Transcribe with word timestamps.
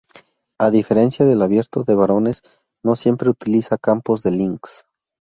A 0.59 0.71
diferencia 0.71 1.27
del 1.27 1.43
abierto 1.43 1.83
de 1.83 1.93
varones, 1.93 2.41
no 2.83 2.95
siempre 2.95 3.29
utiliza 3.29 3.77
campos 3.77 4.23
de 4.23 4.31
links. 4.31 4.87